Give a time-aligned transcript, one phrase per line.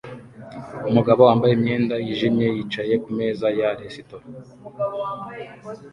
[0.89, 4.25] Umugabo wambaye imyenda yijimye yicaye kumeza ya resitora